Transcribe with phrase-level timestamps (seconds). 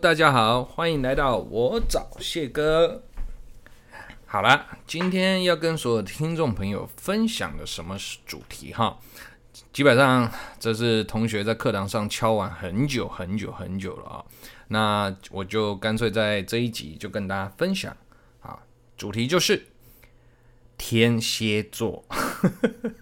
[0.00, 3.02] 大家好，欢迎来到我找谢哥。
[4.26, 8.96] 好了，今天要跟所有听众朋友分享的什么主题哈？
[9.72, 10.30] 基本上
[10.60, 14.24] 这是同学在课堂上敲完很久很久很久了啊。
[14.68, 17.96] 那我就干脆在这一集就跟大家分享
[18.40, 18.60] 啊，
[18.96, 19.66] 主题就是
[20.76, 22.04] 天蝎座。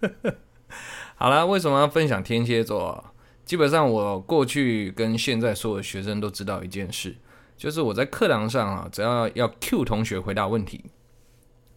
[1.16, 3.12] 好了，为什么要分享天蝎座？
[3.46, 7.16] 基本上，我过去跟现在所有学生都知道一件事，
[7.56, 10.84] 就是我在课堂上啊，只要要 Q 同学回答问题，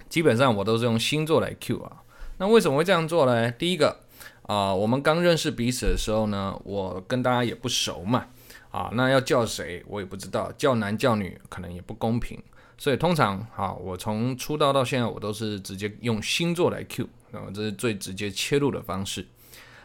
[0.09, 2.01] 基本上我都是用星座来 Q 啊。
[2.39, 3.51] 那为什么会这样做呢？
[3.51, 3.99] 第一个
[4.47, 8.25] 啊，我们刚认识彼此的时候呢，我跟大家也不熟嘛，
[8.71, 12.41] 啊，那要叫谁我也不知道，叫男叫女可能也不公平，
[12.79, 19.27] 所以通常啊，我从出道到现在，我都是直接用星座来 Q，那么这是最直接切入的方式。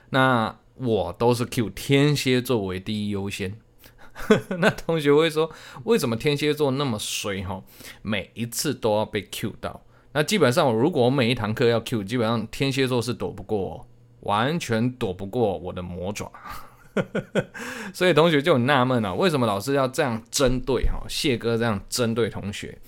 [0.08, 3.56] 那我都是 Q 天蝎座为第一优先，
[4.58, 5.50] 那同学会说，
[5.84, 7.62] 为什么天蝎座那么衰哈？
[8.02, 9.84] 每一次都要被 Q 到。
[10.12, 13.86] 那基本上，如果我每一堂课要 Q，基本上天蝎座是躲不过，
[14.20, 16.32] 完全躲不过我的魔爪。
[17.94, 21.04] 所以同学就很纳闷了，为什么老师要这样针对哈？
[21.08, 22.78] 谢哥这样针对同学？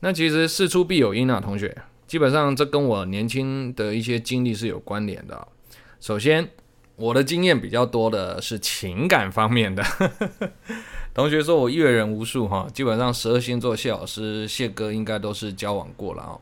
[0.00, 1.76] 那其实事出必有因啊，同学。
[2.06, 5.46] 基本上这跟我年轻的一些经历是有关联的。
[6.00, 6.48] 首先。
[7.00, 9.82] 我的经验比较多的是情感方面的，
[11.14, 16.38] 同学说我阅人无数哈，基本上十二星座谢老师谢哥应该都是交往过了啊，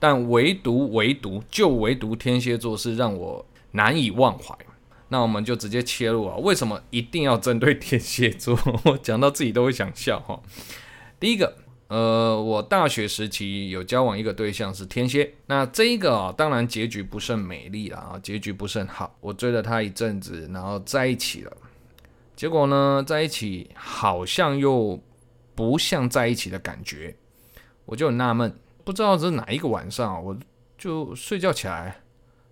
[0.00, 4.52] 但唯独唯独就唯独天蝎座是让我难以忘怀。
[5.08, 8.58] 那我们就直接切入啊，为什么一定要针对天蝎座？
[8.84, 10.40] 我讲到自己都会想笑哈。
[11.20, 11.56] 第一个。
[11.90, 19.12] 呃，我大学时期有交往一个对象是天蝎，那这一个啊，当然结局不甚美丽了啊，结局不甚好。
[19.20, 21.52] 我追了他一阵子，然后在一起了，
[22.36, 25.02] 结果呢，在一起好像又
[25.56, 27.16] 不像在一起的感觉，
[27.84, 30.38] 我就很纳闷，不知道是哪一个晚上，我
[30.78, 32.02] 就睡觉起来，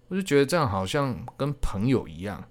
[0.09, 2.43] 我就觉得这样好像跟朋友一样，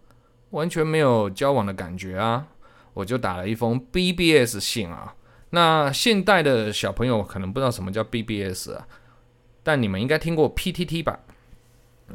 [0.52, 2.48] 完全没有交往的感觉啊，
[2.94, 5.14] 我就打了一封 BBS 信啊。
[5.52, 8.88] 那现代的小朋友可能不知道什么叫 BBS 啊，
[9.64, 11.20] 但你们应该听过 PTT 吧？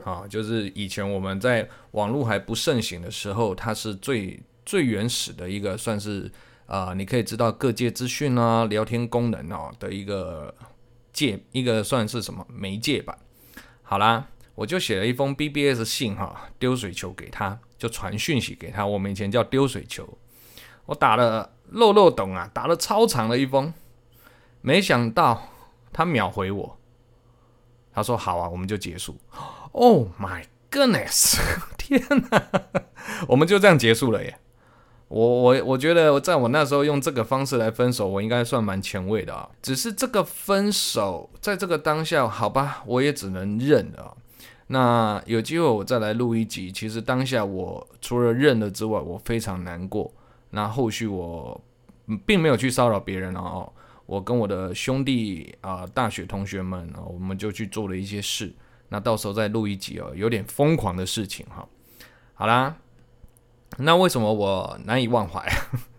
[0.05, 6.31] 啊，就是以前我们在网络还不盛行的时候，它是最最原始的一个，算是
[6.67, 10.55] 啊、你可以知道各界资讯啊、聊天功能啊的一个
[11.13, 13.19] 介，一个算是什么媒介吧。
[13.83, 18.87] 好啦，我就写了一封 BBS 信哈，丢水球给他，就传讯息给他。
[18.87, 20.19] 我们以前叫丢水球，
[20.87, 21.51] 我打了。
[21.73, 23.73] 漏漏懂啊，打了超长的一封，
[24.61, 25.43] 没想到
[25.93, 26.79] 他秒回我，
[27.93, 29.17] 他说好啊，我们就结束。
[29.73, 31.39] Oh my goodness，
[31.79, 32.43] 天哪，
[33.29, 34.39] 我们就这样结束了耶！
[35.09, 39.49] 我我我觉得在我那时候用这个方式来分手，我应该算蛮前卫的啊。
[39.61, 44.17] 只是这个分手在这个当下，好吧，我也只能认了。
[44.69, 46.73] 那有机会我再来录一集。
[46.73, 50.11] 其实当下我除了认了之外，我非常难过。
[50.55, 51.59] 那后续我
[52.27, 53.73] 并没有去骚扰别人哦，
[54.05, 58.55] 我跟我的兄弟啊、大学同学们啊，我们就去做了一些事。
[58.91, 61.67] 那到时候再录一集哦，有点疯狂的事情哈。
[62.35, 62.77] 好啦，
[63.79, 65.43] 那为什么我难以忘怀？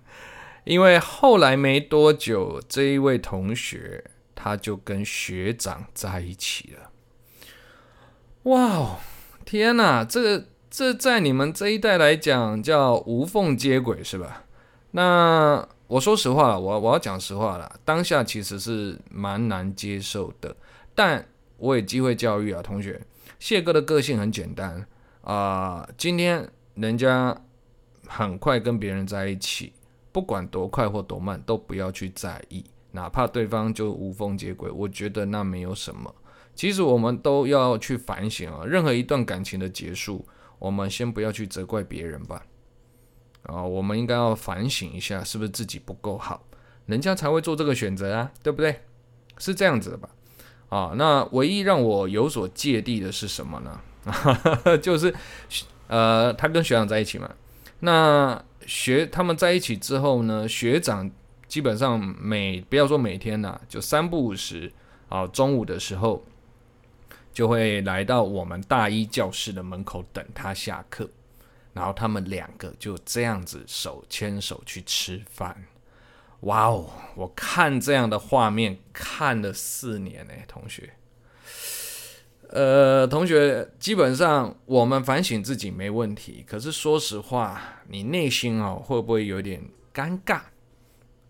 [0.66, 6.92] 因为后来没多久，这一位同学他就跟学长在一起了。
[8.44, 9.00] 哇哦，
[9.44, 10.53] 天哪，这个。
[10.74, 14.44] 这在你们这一代来讲叫无缝接轨是吧？
[14.90, 20.56] 那我说实话了，我我要讲实话了，当下其实是蛮难接受的，
[20.96, 21.24] 但
[21.58, 23.00] 我也机会教育啊，同学，
[23.38, 24.84] 谢哥的个性很简单
[25.22, 27.40] 啊、今天人家
[28.08, 29.74] 很快跟别人在一起，
[30.12, 36.12] 不管多快或多慢，都不要去在意，哪怕对方就无缝接轨，我觉得那没有什么。
[36.56, 40.26] 其实我们都要去反省啊，任何一段感情的结束。
[40.64, 42.42] 我们先不要去责怪别人吧，
[43.42, 46.42] 啊，我们应该要反省一下，是不是自己不够好，
[46.86, 48.80] 人家才会做这个选择啊，对不对？
[49.38, 50.08] 是这样子的吧？
[50.70, 53.82] 啊，那唯一让我有所芥蒂的是什么呢？
[54.82, 55.14] 就是，
[55.88, 57.30] 呃，他跟学长在一起嘛，
[57.82, 61.12] 那学他们在一起之后呢，学长
[61.46, 64.72] 基本上每不要说每天呐，就三不五时
[65.10, 66.24] 啊，中午的时候。
[67.34, 71.10] 就会来到我们大一教室的门口等他下课，
[71.74, 75.66] 然后他们两个就这样子手牵手去吃饭。
[76.42, 76.90] 哇哦！
[77.16, 80.94] 我看这样的画面看了四年呢，同学。
[82.50, 89.64] 呃，同学，基本上我们反省自己没问题，可是说实话，你内心哦会不会有点
[89.94, 90.42] 尴尬？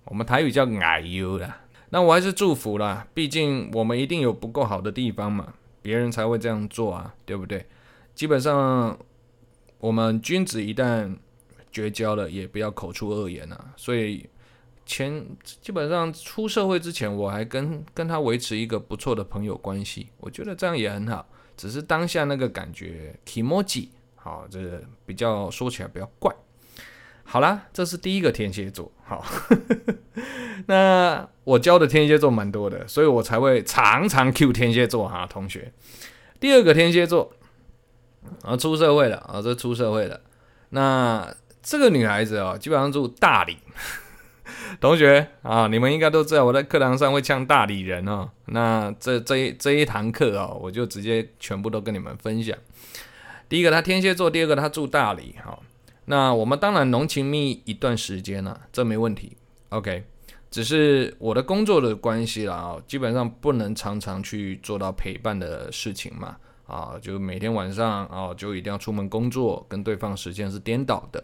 [0.05, 1.61] 我们台语叫矮油啦。
[1.91, 5.53] 那我还是祝福啦，毕竟我们一定有不够好的地方嘛，
[5.83, 7.63] 别人才会这样做啊，对不对？
[8.15, 8.97] 基本上，
[9.77, 11.15] 我们君子一旦
[11.71, 13.73] 绝交了，也不要口出恶言啊。
[13.75, 14.27] 所以
[14.85, 21.27] 前基本上出社会之前，我还跟跟他维持一个不错的朋友关系，我觉得这样也很好。
[21.55, 26.33] 只是当下那个感觉，kimoji，好，这比较说起来比较怪。
[27.23, 28.91] 好啦，这是第一个天蝎座。
[29.03, 29.23] 好，
[30.67, 35.71] 那我教的天蝎座蛮多的，所以我才会常常 Q 天蝎座哈，同学。
[36.39, 37.31] 第二个天蝎座
[38.43, 40.21] 啊，出社会了啊，这出社会了。
[40.69, 43.57] 那这个女孩子啊，基本上住大理。
[44.81, 48.29] 同学啊，你们应该都知道我在课堂上会呛大理人哦。
[48.47, 52.57] 那这这这一堂课哦，我就直接全部都跟你们分享。
[53.47, 55.59] 第一个他天蝎座，第二个他住大理，哈。
[56.05, 59.37] 那我们当然浓情蜜意一段时间了，啊，这没问题
[59.69, 60.03] ，OK。
[60.53, 71.23] 只是我的工作的关系啦，基本上不能常常去做到陪伴的事情嘛，啊，就每天晚上啊，就一定要出门工作，跟对方时间是颠倒的。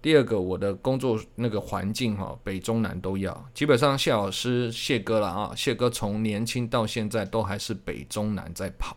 [0.00, 8.96] 第二个，我的工作那个环境哈，北中南都要，基本上谢老师谢哥了啊，谢哥从年轻到现在都还是北中南在跑，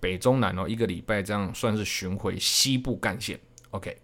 [0.00, 3.40] 北中南哦，一个礼拜这样算是巡回西部干线
[3.70, 3.96] ，OK。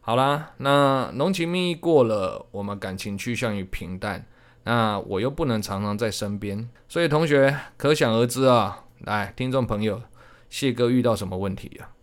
[0.00, 4.26] 好啦，那浓情蜜意过了，我们感情趋向于平淡。
[4.66, 8.84] 那我又不能常常在身边，所以同学可想而知啊。
[9.04, 10.02] 来，听众朋友，
[10.50, 11.94] 谢哥遇到什么问题啊？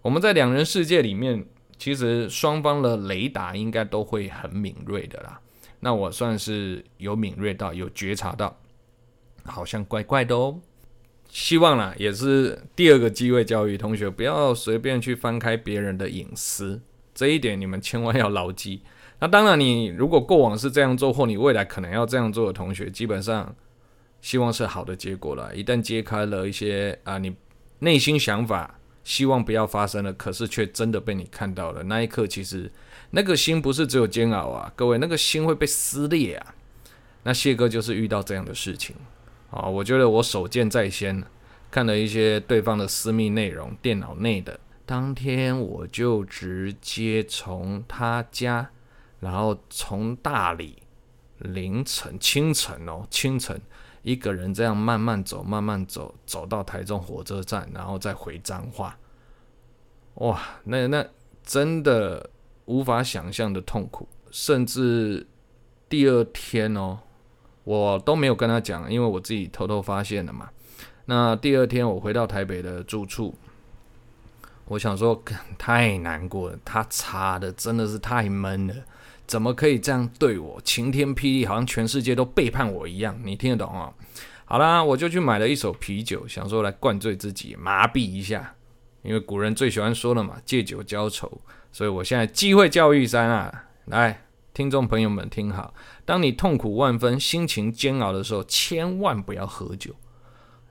[0.00, 1.44] 我们在两人世界里面，
[1.76, 5.38] 其实双方的雷达应该都会很敏锐的啦。
[5.80, 8.56] 那我算是有敏锐到，有觉察到，
[9.44, 10.60] 好像怪怪的哦。
[11.28, 16.80] 希望啦，也是第二个机会教育同学，不要随便去翻开别人的隐私。
[17.14, 18.80] 这一点你们千万要牢记。
[19.20, 23.54] 那当然，你如果过往是这样做，或你未来可能要这样做的同学，基本上
[24.22, 25.54] 希望是好的结果了。
[25.54, 27.36] 一旦揭开了一些啊，你
[27.80, 32.70] 内心想法希望不要发生了，可是却真的被你看到了，那一刻其实
[33.10, 36.54] 那个心不是只有煎熬啊，各位，那个心会被撕裂啊。
[37.22, 38.96] 那谢哥就是遇到这样的事情
[39.50, 41.22] 啊，我觉得我手贱在先，
[41.70, 44.58] 看了一些对方的私密内容，电脑内的。
[44.86, 48.70] 当天我就直接从他家，
[49.20, 50.82] 然后从大理
[51.38, 53.60] 凌晨清晨哦，清晨
[54.02, 58.96] 一个人这样慢慢走，慢慢走，走到台中火车站，然后再回彰化。
[60.14, 61.06] 哇，那那
[61.44, 62.28] 真的
[62.64, 65.26] 无法想象的痛苦，甚至
[65.88, 66.98] 第二天哦，
[67.64, 70.50] 我都没有跟他讲，因为我自己偷偷发现了嘛。
[71.04, 73.34] 那第二天我回到台北的住处。
[74.66, 75.20] 我想说，
[75.58, 78.74] 太难过了，他擦的真的是太闷了，
[79.30, 80.60] 怎么可以这样对我？
[80.64, 83.94] 晴天霹雳，好像全世界都背叛我一样，你听得懂啊？
[84.44, 88.56] 好啦，我就去买了一手啤酒，想说来灌醉自己，麻痹一下。
[89.02, 91.40] 因为古人最喜欢说了嘛，借酒浇愁。
[91.70, 95.72] 所以我现在机会教育三啊，来，听众朋友们听好，
[96.04, 99.94] 当你痛苦万分、心情煎熬的时候，千万不要喝酒，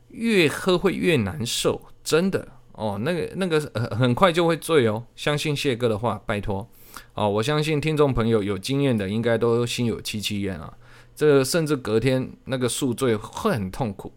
[0.09, 2.45] 越喝会越难受，真的。
[2.73, 6.69] 哦，那个那个很很快就会醉哦，相信谢哥的话，拜托。
[7.13, 10.73] 哦，我相信听众朋友有经验的，应该都心有戚戚焉啊。
[11.15, 14.13] 这甚至隔天那个宿醉会很痛苦。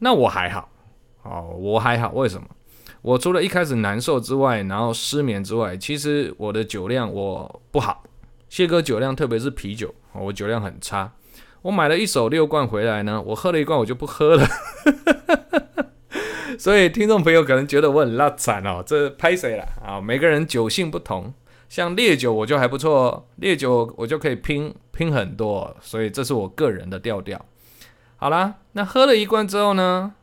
[0.00, 0.68] 那我还好，
[1.22, 2.46] 哦，我还好，为什么？
[3.02, 8.02] 我除了一开始难受之外，然后失眠之外，其实我的酒量我不好。
[8.48, 11.12] 谢哥酒量，特别是啤酒，我酒量很差。
[11.62, 14.46] 我买了一手六罐回来呢，我喝了一罐，我就不喝了。
[16.58, 20.00] 所以听众朋友可能觉得我很拉惨哦，这拍谁了啊？
[20.00, 21.34] 每个人酒性不同，
[21.68, 27.44] 像烈酒我就还不错，烈酒我就可以拼拼很多，所以这是我个人的调调。
[28.16, 30.14] 好啦，那喝了一罐之后呢？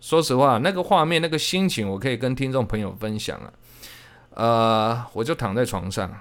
[0.00, 3.52] 说实话，那个画面、那个心情，我可以跟听众朋友分享啊。
[4.30, 6.12] 呃，我就躺在床上，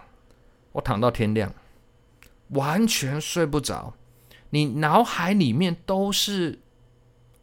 [0.71, 1.53] 我躺到天亮，
[2.49, 3.93] 完全睡不着，
[4.51, 6.59] 你脑海里面都是。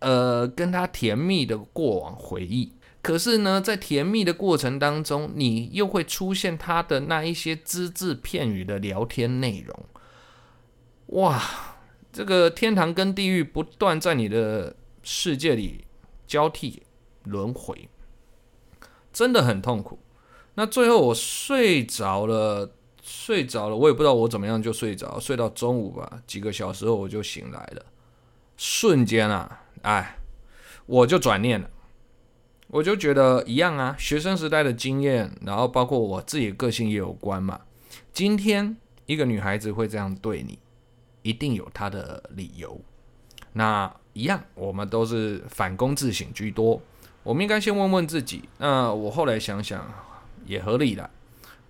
[0.03, 9.87] 呃，跟他甜蜜的过往回忆，可是呢，在甜蜜的过程当中，你又会出现他的那一些只字片语的聊天内容。
[11.07, 11.43] 哇，
[12.13, 15.87] 这个天堂跟地狱不断在你的世界里
[16.27, 16.83] 交替
[17.25, 17.89] 轮回，
[19.13, 19.99] 真的很痛苦。
[20.55, 22.71] 那最后我睡着了，
[23.03, 27.87] 睡着了，我也不知道我怎么样就睡着，睡到中午吧，几个小时后我就醒来了，
[28.57, 29.63] 瞬间啊！
[29.83, 30.19] 哎，
[30.85, 31.71] 我就转念了，
[32.73, 37.61] 我就觉得一样啊，学生时代的经验，然后包括我自己的个性也有关嘛。
[38.13, 40.57] 今天一个女孩子会这样对你，
[41.23, 42.81] 一定有她的理由。
[43.53, 46.81] 那一样，我们都是反躬自省居多。
[47.25, 48.49] 我们应该先问问自己。
[48.59, 49.85] 那我后来想想，
[50.47, 51.11] 也合理的。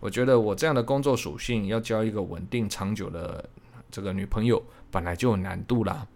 [0.01, 3.49] 我觉得我这样的工作属性，要交一个稳定长久的
[3.91, 6.07] 这个女朋友，本来就有难度啦。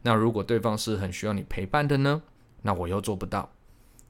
[0.00, 2.22] 那如果对方是很需要你陪伴的呢？
[2.62, 3.50] 那我又做不到。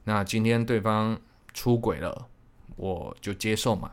[0.03, 1.19] 那今天对方
[1.53, 2.27] 出轨了，
[2.75, 3.91] 我就接受嘛。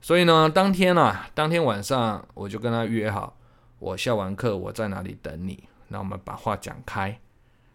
[0.00, 3.36] 所以呢，当天啊，当天晚上我就跟他约好，
[3.78, 5.64] 我下完课我在哪里等你。
[5.88, 7.18] 那我们把话讲开。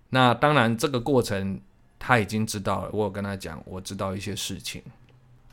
[0.09, 1.61] 那当然，这个过程
[1.99, 2.89] 他已经知道了。
[2.91, 4.81] 我有跟他讲，我知道一些事情。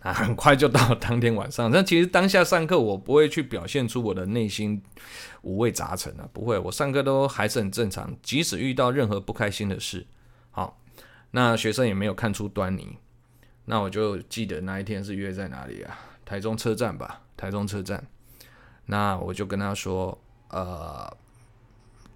[0.01, 1.71] 啊，很快就到当天晚上。
[1.71, 4.83] 但其实当下上课，我不会去表现出我的内心
[5.43, 6.59] 五味杂陈啊，不会。
[6.59, 10.07] 我上课都还是很正常，即使遇到任何不开心的事，
[11.35, 12.97] 那学生也没有看出端倪。
[13.65, 15.99] 那我就记得那一天是约在哪里啊？
[16.25, 18.07] 台中车站吧，台中车站。
[18.87, 21.17] 那我就跟他说，呃。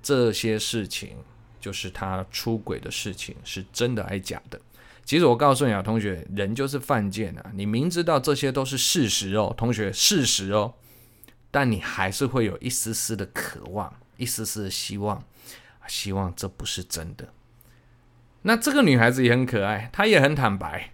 [0.01, 1.17] 这些事情
[1.61, 4.59] 就是他出轨的事情，是真的还是假的？
[5.05, 7.51] 其实我告诉你啊，同学，人就是犯贱啊！
[7.53, 10.73] 你明知道这些都是事实哦，同学，事实哦，
[11.51, 15.23] 但你还是会有一丝丝的渴望，一丝丝的希望，
[15.89, 17.29] 希望这不是真的。
[18.49, 20.93] 那这个女孩子也很可爱，她也很坦白，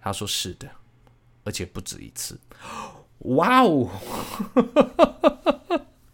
[0.00, 0.70] 她说是的，
[1.44, 2.40] 而且不止一次。
[3.18, 3.90] 哇哦！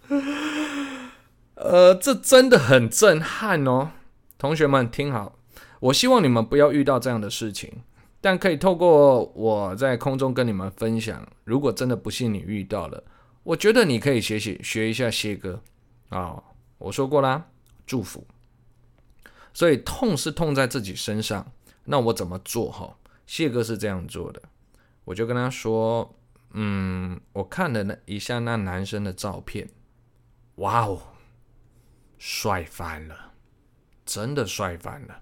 [1.54, 3.92] 呃，这真的很震撼哦，
[4.36, 5.38] 同学们听好，
[5.78, 7.72] 我希望你们不要遇到这样的事情，
[8.20, 13.04] 但可以透过我在空中跟你们分享，如果真的不幸你遇到了，
[13.44, 15.62] 我觉得你可以学习学一下谢哥
[16.08, 16.42] 啊、哦，
[16.78, 17.46] 我说过啦，
[17.86, 18.26] 祝福。
[19.52, 21.52] 所以痛是痛在自己身上，
[21.84, 22.96] 那我怎么做哈？
[23.26, 24.42] 谢哥是这样做的，
[25.04, 26.14] 我就跟他说，
[26.52, 29.68] 嗯，我看了那一下那男生的照片，
[30.56, 31.00] 哇哦。
[32.20, 33.30] 帅翻了，
[34.04, 35.20] 真的帅翻了。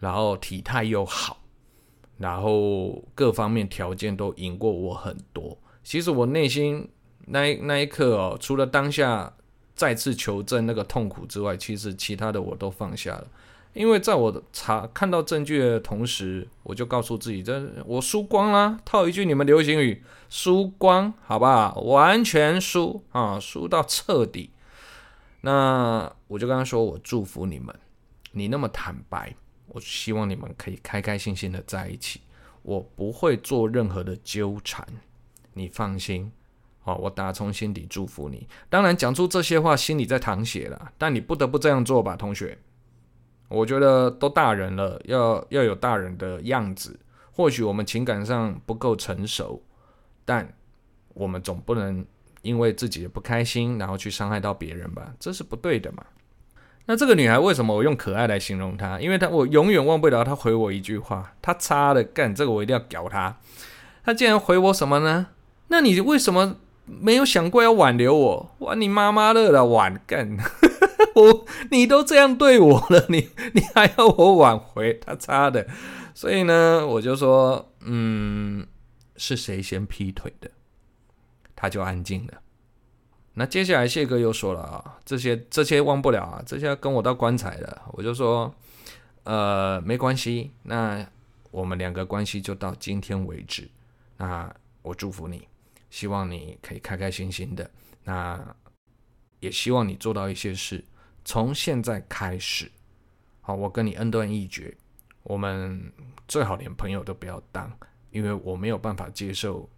[0.00, 1.40] 然后体态又好，
[2.18, 5.56] 然后各方面条件都赢过我很多。
[5.84, 6.90] 其实我内心
[7.26, 9.32] 那一那一刻哦，除了当下
[9.76, 13.28] 再次求证那个痛苦之外，其实其他的我都放下了。
[13.76, 18.80] 因为在我查看到证据的同时，我就告诉自己，这我输光啦。
[18.86, 21.78] 套一句你们流行语，输光，好不好？
[21.82, 24.50] 完全输啊，输到彻底。
[25.42, 27.78] 那我就跟他说：“我祝福你们，
[28.32, 32.22] 你那么坦白，我希望你们可以开开心心的在一起。
[32.62, 34.86] 我不会做任何的纠缠，
[35.52, 36.32] 你放心。
[36.80, 38.48] 好，我打从心底祝福你。
[38.70, 42.58] 当然，讲出这些话，心里在淌血了，但你不得不这样做吧，同学。
[43.48, 46.98] 我觉得都大人了，要要有大人的样子。
[47.32, 49.62] 或许我们情感上不够成熟，
[50.24, 50.52] 但
[51.14, 52.04] 我们总不能。”
[52.42, 56.04] 因为自己的不开心，然后去伤害到别人吧，这是不对的嘛。
[56.84, 59.00] 那这个女孩为什么我用可爱来形容她？
[59.00, 63.36] 因为她我永远忘不了她回我一句话，她擦的干这个我一定要屌她。
[64.04, 65.26] 她竟然回我什么呢？
[65.66, 68.54] 那你为什么没有想过要挽留我？
[68.60, 70.36] 哇，你妈妈的了，挽干
[71.16, 74.94] 我，你都这样对我了，你你还要我挽回？
[74.94, 75.66] 他差的。
[76.14, 78.66] 所以呢，我就说，嗯，
[79.16, 80.50] 是谁先劈腿的？
[81.54, 82.42] 他就安静了。
[83.34, 87.82] 那接下来谢哥又说了啊，这些这些忘不了啊，这些跟我到棺材的。
[87.92, 88.54] 我就说，
[89.24, 91.06] 呃，没关系，那
[91.50, 93.68] 我们两个关系就到今天为止。
[94.18, 95.48] 那我祝福你，
[95.90, 97.70] 希望你可以开开心心的。
[98.04, 98.54] 那
[99.40, 100.84] 也希望你做到一些事。
[101.26, 102.70] 从现在开始，
[103.40, 104.72] 好，我跟你恩断义绝，
[105.24, 105.92] 我们
[106.28, 107.68] 最好连朋友都不要当，
[108.10, 109.68] 因为我没有办法接受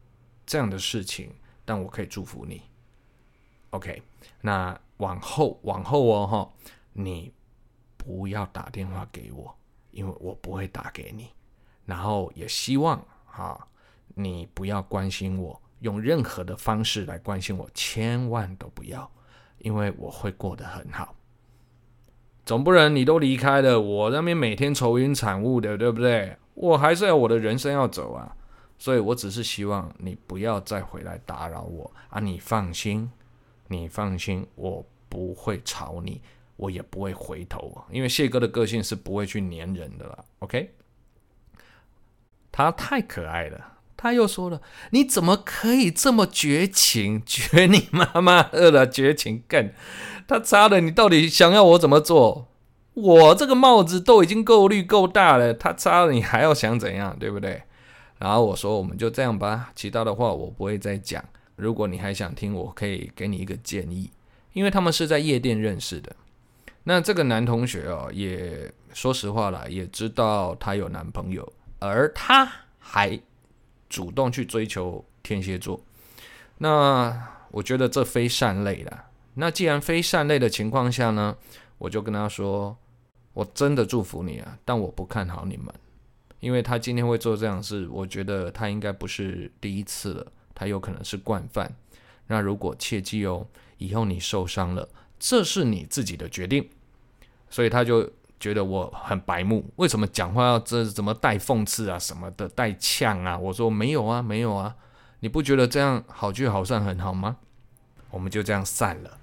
[0.45, 1.35] 这样的事情。
[1.65, 2.63] 但我可以祝福你
[3.71, 4.03] ，OK？
[4.43, 6.53] 那往后往后哦，哈，
[6.93, 7.33] 你
[7.97, 9.57] 不要打电话给我，
[9.91, 11.31] 因为我不会打给你。
[11.87, 13.67] 然后也希望哈，
[14.09, 19.11] 你不要关心我，用任何的方式来关心我，千万都不要，
[19.59, 21.15] 因为我会过得很好。
[22.49, 26.35] 总不能你都离开了，我那边每天愁云惨雾的，对不对？
[26.55, 28.35] 我还是要我的人生要走啊。
[28.79, 32.19] 所以我只是希望你不要再回来打扰我啊！
[32.21, 33.11] 你放心，
[33.67, 36.23] 你放心，我不会吵你，
[36.57, 40.25] 我也不会回头，因为谢哥的个性是不会去黏人的啦。
[40.39, 40.71] OK，
[42.51, 43.78] 他太可爱了。
[43.99, 44.63] 他又说了
[44.93, 47.21] ：“你怎么可以这么绝情？
[47.27, 49.75] 绝你妈妈饿了，绝情干！
[50.29, 52.49] 他擦的，你到底想要我怎么做？
[52.95, 57.15] 我这个帽子都已经够绿够大了，他擦了，你还要想怎样？
[57.19, 57.65] 对不对？”
[58.19, 61.23] 然后我说，我们就这样吧，其他的话我不会再讲。
[61.57, 64.11] 如果你还想听，我可以给你一个建议，
[64.53, 66.15] 因为他们是在夜店认识的。
[66.85, 73.21] 那这个男同学哦，也说实话啦，也知道他有男朋友，而他还
[73.89, 75.81] 主动去追求天蝎座。
[76.59, 79.07] 那我觉得这非善类啦。
[79.35, 81.37] 那既然非善类的情况下呢，
[81.79, 82.77] 我就跟他说
[83.33, 85.73] ：“我真的祝福你啊，但我不看好你们，
[86.41, 91.73] 因为他今天会做这样事，我觉得他应该不是第一次了，他有可能是惯犯。
[92.27, 93.47] 那如果切记哦，
[93.79, 96.69] 以后你受伤了，这是你自己的决定。”
[97.49, 103.37] 所以他就觉得我很白目，为什么讲话要这怎么带讽刺啊什么的，带呛啊？
[103.37, 104.75] 我说没有啊，没有啊。
[105.21, 107.37] 你不觉得这样好聚好散很好吗？
[108.11, 109.19] 我们就这样散了。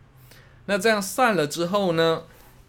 [0.65, 2.23] 那这样散了之后呢？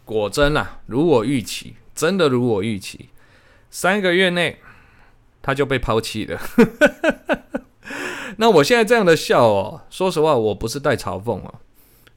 [0.05, 3.11] 果真啊，如我预期，真的如我预期，
[3.71, 4.61] 三个月内
[5.43, 6.41] 他就被抛弃了。
[8.39, 11.55] 那我现在这样的笑哦，说实话，我不是带嘲讽啊，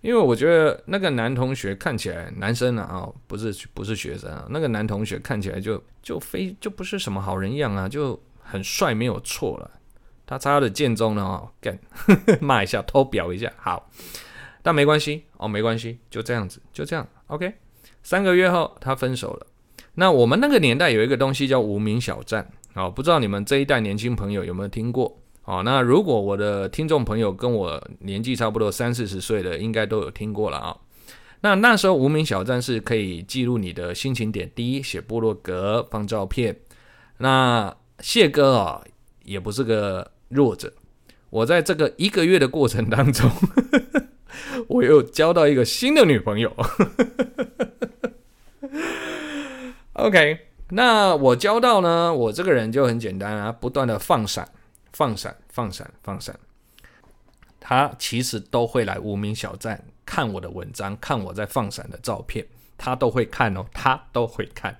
[0.01, 9.71] 因为我觉得那个男同学看起来，男生啊，哦，不是不是学生啊，那个男同学看起来就就非就不是什么好人样啊，就很帅，没有错了。
[10.25, 11.77] 他插的剑中呢，哦，干
[12.39, 13.89] 骂一下，偷表一下，好，
[14.61, 17.53] 但没关系哦，没关系，就这样子，就这样，OK。
[18.01, 19.47] 三个月后，他分手了。
[19.95, 25.19] 那我们那个年代有一个东西叫无名小站，哦，不知道你们这一代年轻朋友有没有听过？
[25.49, 30.77] 哦，那如果我的听众朋友跟我年纪差不多三四十岁的，应该都有听过了啊，
[31.41, 36.55] 那那时候无名小站是可以记录你的心情点滴，写部落格，放照片。
[37.17, 38.83] 那谢哥啊，
[39.23, 40.11] 也不是个。
[40.29, 40.71] 弱者，
[41.31, 43.27] 我在这个一个月的过程当中，
[44.69, 46.55] 我又交到一个新的女朋友。
[49.93, 50.37] OK，
[50.69, 54.47] 那我交到呢，我这个人就很简单啊，不断的放闪、
[54.99, 56.37] 放闪、放闪、放闪。
[57.57, 62.45] 他其实都会来无名小站看我的文章，看我在放闪的照片，
[62.77, 64.75] 他都会看哦，他都会看。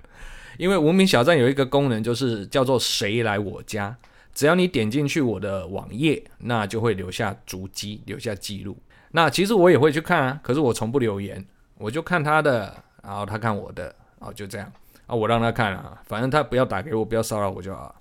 [0.58, 3.96] 因为无名小站有一个功能，就是叫做“谁来我家”。
[4.34, 8.76] 只要你点进去我的网页，那就会留下足迹，留下记录。
[9.12, 11.42] 那其实我也会去看啊，可是我从不留言，
[11.78, 14.70] 我就看他的，然后他看我的，哦，就这样
[15.06, 17.94] 啊，我让他看啊，反正他不要打给我，不要骚扰我就好。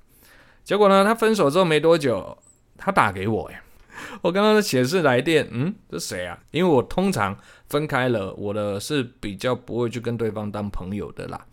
[0.69, 2.37] 结果呢，他分手之后没多久，
[2.77, 3.59] 他打给我，哎，
[4.21, 6.37] 我刚刚的显示来电，嗯，这谁啊？
[6.51, 7.35] 因为我通常
[7.69, 11.43] 分开了，我的是比较不会去跟对方当朋友的啦。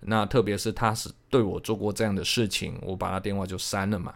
[0.00, 4.14] 那特别是他是对我做过这样的事情，我把他电话就删了嘛。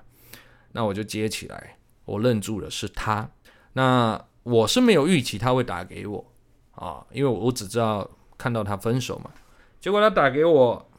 [0.72, 3.28] 那我就接起来，我愣住了，是他。
[3.74, 6.32] 那我是没有预期他会打给我
[6.76, 9.30] 啊，因为我只知道看到他分手嘛。
[9.82, 10.90] 结果他打给我，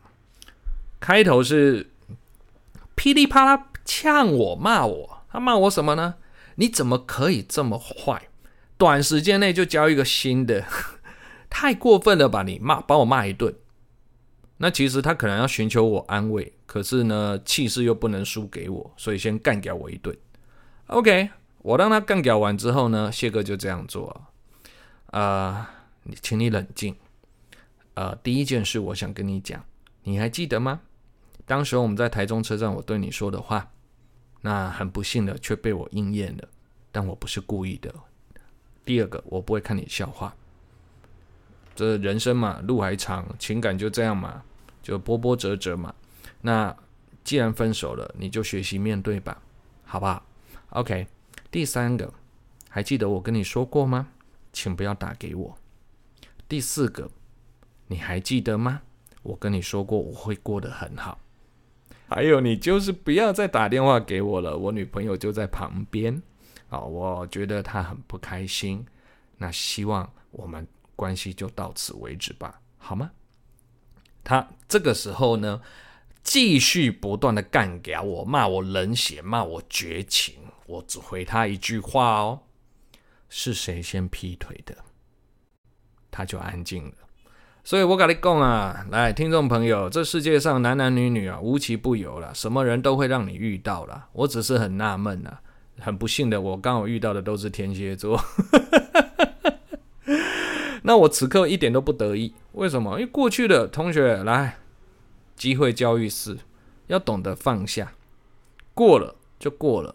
[0.99, 1.89] 开头是
[2.97, 6.15] 噼里啪啦呛我骂我，他骂我什么呢？
[6.55, 8.27] 你怎么可以这么坏？
[8.75, 10.65] 短时间内就交一个新的，
[11.47, 12.41] 太过分了吧？
[12.41, 13.55] 你骂把我骂一顿。
[14.57, 20.17] 那其实他可能要寻求我安慰，可是呢，气势又不能输给我，所以先干掉我一顿。
[20.88, 21.29] OK，
[21.60, 24.21] 我让他干掉完之后呢，谢哥就这样做啊。
[25.12, 25.67] 呃，
[26.21, 26.95] 请你冷静。
[27.93, 29.63] 呃，第一件事我想跟你讲，
[30.03, 30.81] 你还记得吗？
[31.47, 33.71] 当时我们在台中车站，我对你说的话，
[34.41, 36.47] 那很不幸的却被我应验了，
[36.91, 37.91] 但我不是故意的。
[38.83, 40.36] 第二个，我不会看你笑话。
[41.73, 44.43] 这人生嘛，路还长，情感就这样嘛，
[44.83, 45.95] 就波波折折嘛。
[46.41, 46.75] 那
[47.23, 49.41] 既然分手了，你就学习面对吧，
[49.86, 50.25] 好不好
[50.71, 51.07] ？OK。
[51.49, 52.13] 第三个，
[52.69, 54.10] 还记得我跟你说过吗？
[54.51, 55.57] 请不要打给我。
[56.49, 57.10] 第四个，
[57.88, 58.81] 你还记得吗？
[59.23, 61.17] 我跟你说过我会过得很好。
[62.07, 66.21] 还有，你就是不要再打电话给我了，我女朋友就在旁边
[66.69, 68.85] 啊，我觉得她很不开心。
[69.37, 70.67] 那希望我们。
[70.97, 73.11] 关系就到此为止吧，好吗？
[74.23, 75.61] 他这个时候呢，
[76.23, 80.33] 继续不断的干譙我，骂我冷血，骂我绝情。
[80.65, 82.41] 我只回他一句话哦：
[83.29, 84.75] 是谁先劈腿的？
[86.09, 87.06] 他就安静了。
[87.67, 94.06] 所以我跟你讲啊，来，听众朋友，这世界上男男女女啊，无奇不有了，什么人都会让你遇到了。
[94.13, 95.41] 我只是很纳闷啊，
[95.82, 98.17] 很不幸的，我刚好遇到的都是天蝎座。
[100.84, 102.93] 那我此刻一点都不得意，为什么？
[102.93, 104.60] 因为过去的同学来，
[105.36, 106.38] 机会教育是，
[106.88, 107.91] 要懂得放下，
[108.73, 109.93] 过了就过了，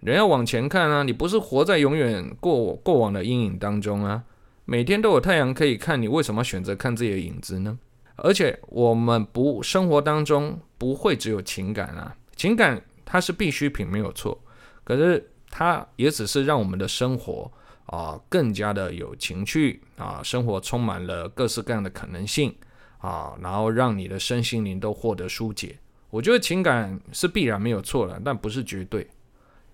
[0.00, 1.04] 人要往前看啊！
[1.04, 4.24] 你不是活在永远过过往的阴影当中啊！
[4.64, 7.78] 每天都有太阳可以看，你为什么选择看自己的影子呢？
[8.16, 14.40] 而且我们不生活当中不会只有情感啊，情感它是必需品没有错，
[14.84, 17.50] 可是它也只是让我们的生活
[17.86, 22.54] 啊，更加的有情趣啊，生活充满了各式各样的可能性
[22.98, 25.76] 啊，然后让你的身心灵都获得疏解。
[26.10, 29.06] 我觉得情感是必然没有错的，但不是绝对。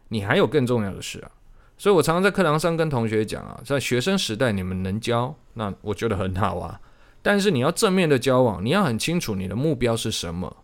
[0.09, 1.31] 你还有更重要的事啊，
[1.80, 6.78] 所以我常常在课堂上跟同学讲啊，在学生时代你们能交，那我觉得很好啊。
[7.22, 10.54] 但是你要正面的交往，你要很清楚你的目标是什么。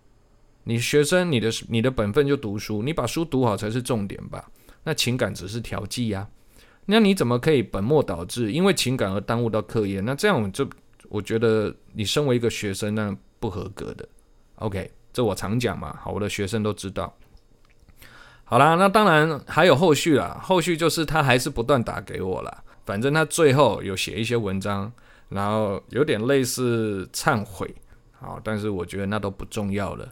[0.64, 4.44] 你学生，你的你的本分就读书，你把书读好才是重点吧。
[4.84, 6.28] 那情感只是调剂呀。
[6.84, 10.02] 那你怎么可以本末倒置，因为情感而耽误到课业？
[10.02, 10.68] 那这样我就
[11.08, 14.06] 我觉得你身为一个学生，那不合格的。
[14.56, 17.16] OK，这我常讲嘛，好，我的学生都知道。
[18.48, 22.62] 好啦，那当然还有后续啦，后续就是他还是不断打给我啦。
[22.84, 24.90] 反正他最后有写一些文章，
[25.28, 27.74] 然后有点类似忏悔，
[28.12, 30.08] 好，但是我觉得那都不重要了，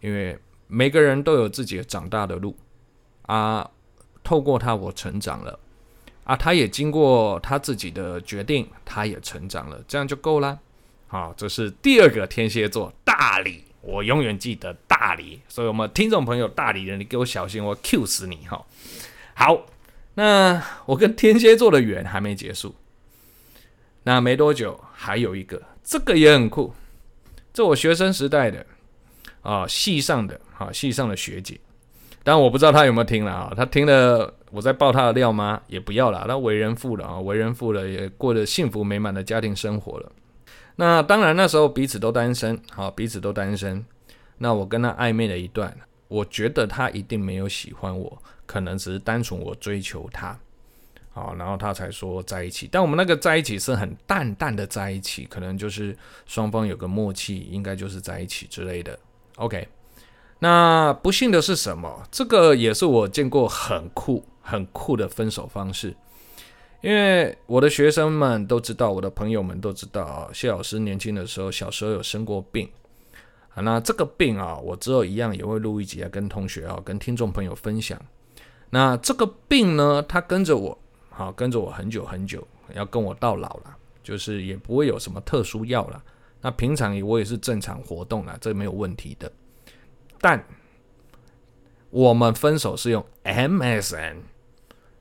[0.00, 2.54] 因为每个人都有自己长大的路
[3.22, 3.68] 啊，
[4.22, 5.58] 透过他我成长了。
[6.24, 10.58] 啊，他也经过他自己的决定，他也成长了，这样就够了。
[11.06, 15.40] 好，这是第二个天蝎座大理，我永远记得大理。
[15.48, 18.62] 所以，我们听众朋友大理人，你给我小心，我 Q 死你哈！
[19.34, 19.64] 好，
[20.14, 22.74] 那我跟天蝎座的缘还没结束。
[24.02, 26.74] 那没多久，还有一个，这个也很酷，
[27.52, 28.64] 这我学生时代的
[29.42, 31.58] 啊，系上的啊，系上的学姐。
[32.22, 33.52] 但我不知道他有没有听了啊？
[33.56, 35.62] 他听了，我在爆他的料吗？
[35.66, 36.26] 也不要了。
[36.28, 40.12] 他为人父了啊，为人父了，也过着幸福美满的家庭生活了。
[40.80, 43.84] 那当然，那时候彼此都单身，好，彼此都单身。
[44.38, 50.38] 那我跟他暧昧了一段，我觉得他一定没有喜欢我，可能只是单纯我追求他，
[51.10, 52.68] 好，然后他才说在一起。
[52.70, 58.96] 但我们那个在一起是很淡淡的在一起，可能就是双方有个默契，应该就是在一起之类的。
[59.34, 59.66] OK。
[60.38, 62.04] 那不幸的是什么？
[62.12, 65.96] 这个也是我见过很酷、很酷的分手方式。
[66.80, 72.68] 因为我的学生们都知道，我的朋友们都知道啊，谢老师年轻的时候，小时候有生过病
[73.54, 73.62] 啊。
[73.62, 78.00] 那这个病啊，我之后一样也会录一集啊，跟同学啊、跟听众朋友分享。
[78.70, 80.78] 那这个病呢，它跟着我，
[81.10, 86.00] 好，跟着我很久很久，要跟我到老了，就是也不会有什么特殊药了。
[86.40, 89.30] 那平常我也是正常活动了，这没有问题的。
[90.20, 90.44] 但
[91.90, 94.18] 我们分手是用 MSN，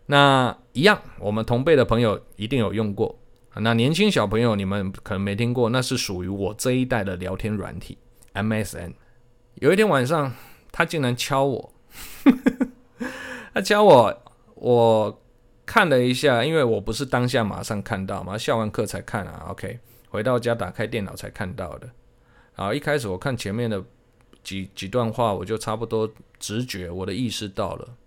[0.08, 3.18] 那一样，我们同辈的朋友一定有用过。
[3.56, 7.98] 那年轻小朋友你们可能没听过，那是属于我这一代的聊天软体
[8.34, 8.94] MSN。
[9.56, 10.34] 有一天晚上，
[10.72, 11.74] 他竟然敲我，
[13.54, 14.24] 他敲我，
[14.56, 15.22] 我
[15.66, 19.48] 看了一下，因为我不是当下马上看到嘛，下完课才看啊。
[19.50, 21.90] OK，回到家打开电脑才看到的。
[22.54, 23.84] 好，一开始我看前面的。
[24.44, 27.98] 几几段话，我就差不多直觉，我的意识到了，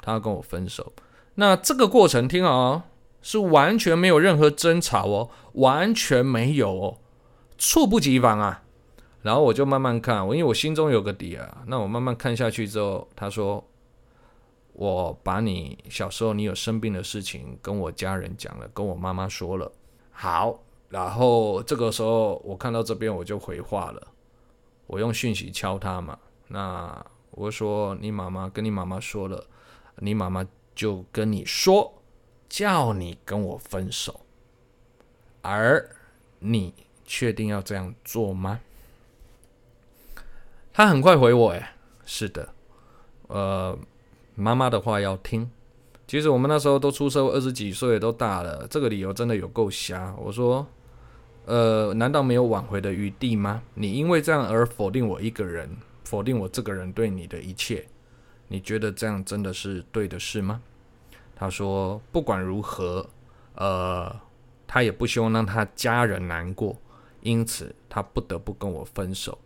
[0.00, 0.90] 他要跟我分手。
[1.36, 2.82] 那这个过程听好哦，
[3.22, 6.98] 是完全没有任何争吵哦，完全没有哦，
[7.58, 8.62] 猝不及防啊。
[9.22, 11.62] 然后我就慢慢看，我因为我心中有个底啊。
[11.66, 13.62] 那我慢慢看下去之后，他说
[14.72, 19.70] ：“我把你小时候你有生病的事情跟我家人讲了，跟我妈妈说了。”
[20.10, 24.08] 好，然后这个时候我看到这边我就回话了。
[24.86, 29.44] 我用讯息敲他嘛，那我说你妈妈跟你妈妈说了，
[29.98, 32.02] 你妈妈就跟你说，
[32.48, 34.20] 叫你跟我分手，
[35.42, 35.90] 而
[36.38, 38.60] 你确定要这样做吗？
[40.72, 42.52] 他很快回我，哎，是的，
[43.28, 43.78] 呃，
[44.34, 45.50] 妈妈的话要听。
[46.06, 50.14] 其实我们那时候都出社会二十几岁，都大了，这个理由真的有够瞎。
[50.18, 50.66] 我说。
[51.46, 53.62] 呃，难道没有挽回的余地吗？
[53.74, 55.68] 你因为这样而否定我一个人，
[56.04, 57.84] 否定我这个人对你的一切，
[58.52, 60.60] 你觉得这样真的是对的事吗？
[61.36, 63.08] 他说，不管如何，
[63.54, 64.20] 呃，
[64.66, 66.76] 他也不希望让他家人难过，
[67.20, 69.38] 因此他不得不跟我分手。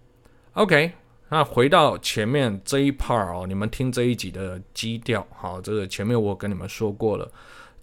[0.54, 0.92] OK，
[1.28, 7.30] 那回到前面这一 part 哦，你们听这一集的基调，好，这个前面我跟你们说过了，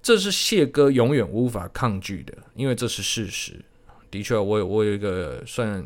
[0.01, 3.63] 这是谢哥永远无法抗拒的，因为这是事实。
[4.09, 5.85] 的确，我有我有一个算，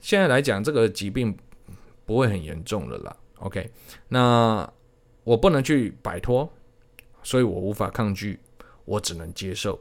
[0.00, 1.36] 现在来讲，这个疾病
[2.06, 3.14] 不会很严重了啦。
[3.40, 3.70] OK，
[4.08, 4.72] 那
[5.24, 6.50] 我不能去摆脱，
[7.22, 8.38] 所以我无法抗拒，
[8.84, 9.78] 我只能接受。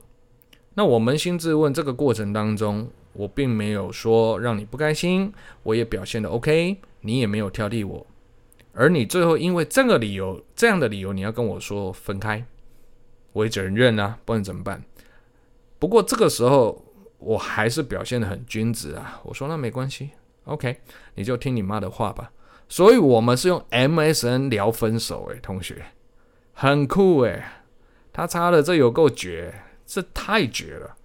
[0.74, 8.06] 那我扪心自问，这个过程当中，我并没有说让你不开心，我也表现的 OK，你也没有挑剔我，
[8.74, 12.46] 而你最后因为这个理由，这样的理由，你要跟我说分开，
[13.34, 14.84] 我也只能认啊，不然怎么办？
[15.78, 16.86] 不过这个时候。
[17.22, 19.20] 我还是表现的很君子啊！
[19.26, 20.12] 我说那没关系
[20.46, 20.80] ，OK，
[21.16, 22.32] 你就听你妈的话吧。
[22.70, 25.84] 所以我们是用 MSN 聊分手，诶，同学，
[26.54, 27.44] 很酷诶。
[28.14, 30.96] 他插的这有够绝，这太绝了。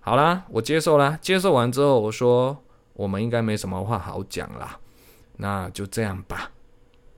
[0.00, 1.18] 好啦，我接受啦。
[1.20, 4.78] 接受完之后，我说我们应该没什么话好讲啦，
[5.36, 6.52] 那就这样吧。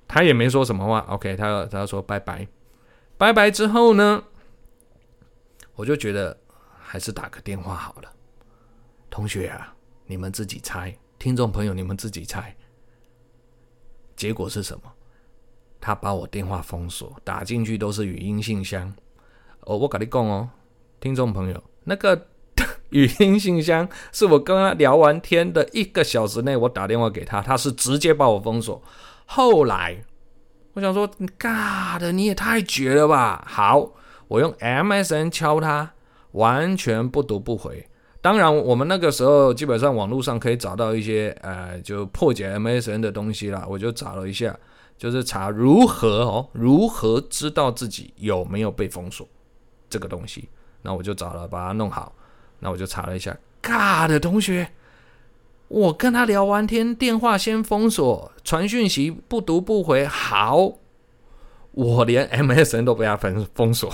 [0.08, 2.48] 他也没说什么话，OK，他他说拜拜，
[3.16, 4.24] 拜拜之后呢，
[5.74, 6.36] 我就觉得
[6.80, 8.10] 还是打个电话好了。
[9.08, 9.74] 同学啊，
[10.06, 12.56] 你们自己猜，听众朋友你们自己猜，
[14.20, 14.82] 结果是什么？
[15.80, 18.92] 他把我电话封锁，打进去都是语音信箱。
[19.60, 20.50] 哦，我跟你讲哦，
[21.00, 22.26] 听众朋友，那个
[22.92, 28.82] 语音信箱是我跟他聊完天的一个小时内，我打电话给他，他是直接把我封锁。
[29.24, 30.04] 后来
[30.74, 33.42] 我想说，你尬的你也太绝了吧！
[33.48, 33.92] 好，
[34.28, 35.94] 我用 MSN 敲他，
[36.32, 37.88] 完全不读不回。
[38.22, 44.56] 当然，我们那个时候基本上网络上可以找到一些呃，就破解 MSN 的东西啦，我就找了一下。
[44.98, 49.26] 就是查如何哦，如何知道自己有没有被封锁
[49.88, 50.46] 这个东西。
[50.82, 52.12] 那我就找了，把它弄好。
[52.58, 54.70] 那我就查了一下，尬的同学，
[55.68, 60.06] 我跟他聊完天，电话先封锁，传讯息不读不回。
[60.06, 60.74] 好，
[61.72, 63.90] 我连 MSN 都被他封封锁。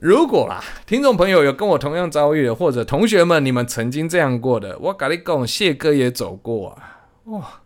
[0.00, 7.60] 如果啦，听众朋友有跟我同样遭遇的，或者同学们你们曾经这样过的，我跟你讲，谢哥也走过啊，哇。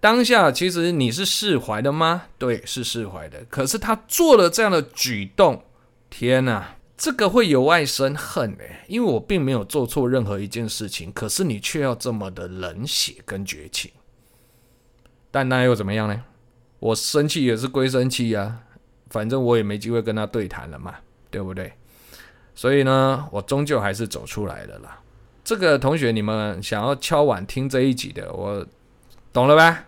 [0.00, 2.24] 当下其实你是释怀的吗？
[2.38, 3.44] 对，是释怀的。
[3.50, 5.62] 可是他做了这样的举动，
[6.08, 13.90] 天哪，这个会由爱生恨诶，因为我并没有做错任何一件事情，可是你却要这么的冷血跟绝情。
[15.30, 16.22] 但那又怎么样呢？
[16.78, 18.60] 我生气也是归生气呀，
[19.10, 20.94] 反正我也没机会跟他对谈了嘛，
[21.34, 21.72] 对不对？
[22.54, 25.00] 所以呢，我终究还是走出来了啦。
[25.42, 28.64] 这个同学，你们想要敲碗听这一集的，我
[29.32, 29.86] 懂了吧？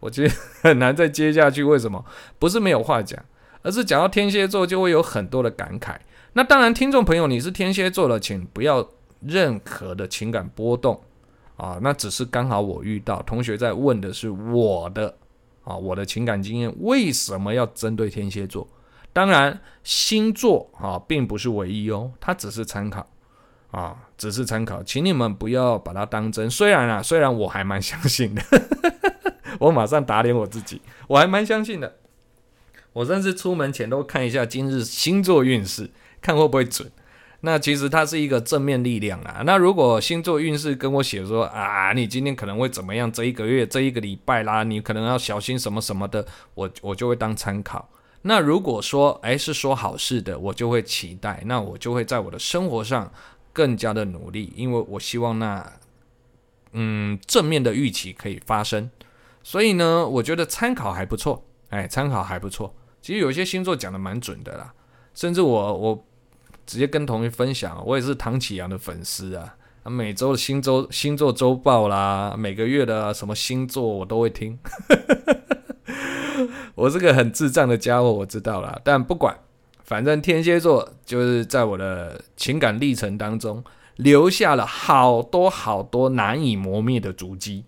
[0.00, 2.02] 我觉得很难再接下去，为什么？
[2.38, 3.22] 不是没有话讲，
[3.60, 5.98] 而是讲到天蝎座就会有很多的感慨。
[6.32, 8.88] 那当然，听众朋友，你是天蝎座的，请不要
[9.20, 10.98] 任何的情感波动
[11.58, 11.78] 啊。
[11.82, 15.14] 那只是刚好我遇到同学在问的是我的
[15.64, 18.66] 啊，我的情感经验为什么要针对天蝎座？
[19.18, 23.04] 当然，星座啊并不是唯一哦，它只是参考
[23.72, 26.48] 啊，只是参考，请你们不要把它当真。
[26.48, 28.40] 虽然啊，虽然我还蛮相信的。
[29.58, 31.96] 我马上打脸我自己，我还蛮相信的。
[32.92, 35.90] 我甚至出门前都看一下今日星座运势，
[36.22, 36.88] 看会不会准。
[37.40, 39.42] 那其实它是一个正面力量啊。
[39.44, 43.10] 那如果星座运势跟我写说啊，你今天可能会怎么样？
[43.10, 47.90] 这一个月、这一个礼拜啦，你可能要小心什么什么的，我我就会当参考。
[48.22, 53.12] 那如果说诶是说好事的，我就会期待，那我就会在我的生活上
[53.52, 55.72] 更加的努力，因为我希望那
[56.72, 58.90] 嗯正面的预期可以发生。
[59.42, 62.74] 所以呢，我觉得参考还不错，哎，参考还不错。
[63.00, 64.74] 其实有些星座讲的蛮准的啦，
[65.14, 66.04] 甚至我我
[66.66, 74.58] 直接跟同学分享，我也是唐启阳的粉丝啊，每周的星周星座周报啦，每个月的什么星座我都会听。
[76.78, 79.36] 我是个很智障的家伙，我知道啦，但不管，
[79.82, 83.64] 反正天蝎座就是在我的情感历程当中
[83.96, 87.64] 留下了好多好多难以磨灭的足迹。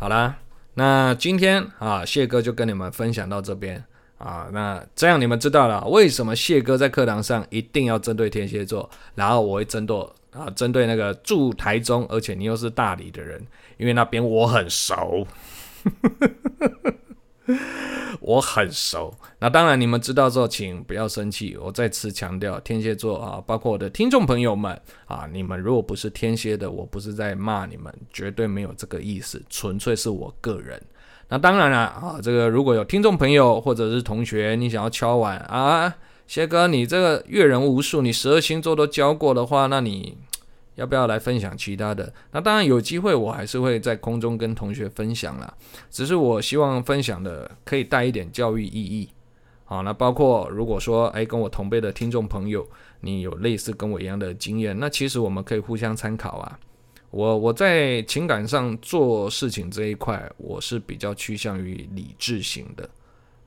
[0.00, 0.38] 好啦，
[0.74, 3.84] 那今天啊，谢哥就跟你们分享到这边
[4.16, 4.48] 啊。
[4.50, 9.94] 那这样你们知道了为什么谢哥在课堂上一定要针对天蝎座，然后我会针对
[10.32, 15.26] 啊，针对那个住台中，而且你又是大理的人，因为那边我很熟。
[18.20, 21.56] 我很熟，那当然你们知道之后，请不要生气。
[21.56, 30.80] 我再次强调，天蝎座啊，包括我的听众朋友们啊，你们如果不是天蝎的，我不是在骂你们，绝对没有这个意思，纯粹是我个人。
[31.28, 35.92] 那当然了啊，这个如果有听众朋友或者是同学，你想要敲碗啊，
[36.26, 40.16] 谢哥，你这个阅人无数，你十二星座都教过的话，那你。
[40.74, 42.12] 要不要来分享其他的？
[42.30, 45.52] 那当然有机会，我还是会在空中跟同学分享啦。
[45.90, 49.08] 只是我希望分享的可以带一点教育意义。
[49.64, 52.66] 好，那包括如果说，诶，跟我同辈的听众朋友，
[53.00, 56.58] 你有类似跟我一样的经验，那其实我们可以互相参考啊。
[57.10, 62.88] 我我在情感上做事情这一块，我是比较趋向于理智型的。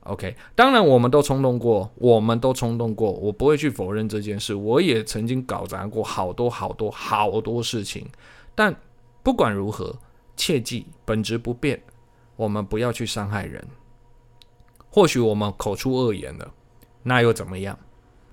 [0.08, 4.54] OK，当然我们都冲动过，我们都冲动过，我不会去否认这件事。
[4.54, 8.06] 我也曾经搞砸过好多好多好多事情，
[8.54, 8.74] 但
[9.22, 9.98] 不管如何，
[10.36, 11.82] 切记本质不变，
[12.36, 13.66] 我们不要去伤害人。
[14.90, 16.52] 或许我们口出恶言了，
[17.02, 17.78] 那又怎么样？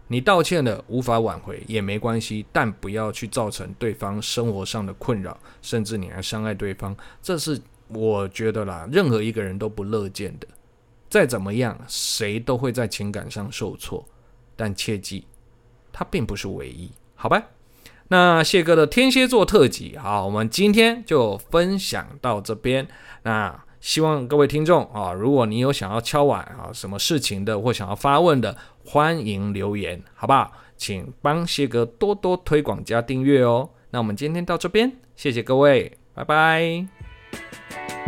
[0.08, 10.48] 你道歉了，无法挽回也没关系，但不要去造成对方生活上的困扰，甚至你还伤害对方，这是我觉得啦，任何一个人都不乐见的。
[11.14, 14.04] 再怎么样，谁都会在情感上受挫，
[14.56, 15.28] 但切记，
[15.92, 17.40] 它并不是唯一，好吧？
[18.08, 22.88] 那谢哥的天蝎座特辑，好，我们今天就分享到这边。
[23.22, 30.52] 那希望各位听众啊，如果你有想要敲碗啊，什么事情的，或想要发问的，欢迎留言，好不好？
[30.76, 33.70] 请帮谢哥多多推广加订阅哦。
[33.92, 38.03] 那我们今天到这边，谢谢各位，拜拜。